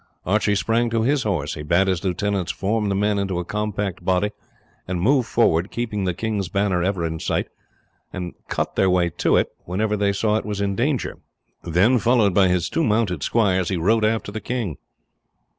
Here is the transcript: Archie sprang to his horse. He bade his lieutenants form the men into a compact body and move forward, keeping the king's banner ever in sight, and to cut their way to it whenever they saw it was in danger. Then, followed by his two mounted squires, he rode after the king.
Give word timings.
Archie 0.25 0.55
sprang 0.55 0.89
to 0.89 1.03
his 1.03 1.21
horse. 1.21 1.53
He 1.53 1.61
bade 1.61 1.85
his 1.85 2.03
lieutenants 2.03 2.51
form 2.51 2.89
the 2.89 2.95
men 2.95 3.19
into 3.19 3.37
a 3.37 3.45
compact 3.45 4.03
body 4.03 4.31
and 4.87 4.99
move 4.99 5.27
forward, 5.27 5.69
keeping 5.69 6.05
the 6.05 6.13
king's 6.15 6.49
banner 6.49 6.81
ever 6.81 7.05
in 7.05 7.19
sight, 7.19 7.49
and 8.11 8.33
to 8.33 8.39
cut 8.49 8.75
their 8.75 8.89
way 8.89 9.11
to 9.19 9.37
it 9.37 9.49
whenever 9.65 9.95
they 9.95 10.11
saw 10.11 10.37
it 10.37 10.43
was 10.43 10.59
in 10.59 10.75
danger. 10.75 11.19
Then, 11.63 11.99
followed 11.99 12.33
by 12.33 12.47
his 12.47 12.67
two 12.67 12.83
mounted 12.83 13.21
squires, 13.21 13.69
he 13.69 13.77
rode 13.77 14.03
after 14.03 14.31
the 14.31 14.41
king. 14.41 14.77